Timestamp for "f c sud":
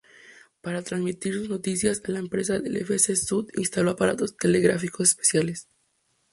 2.77-3.51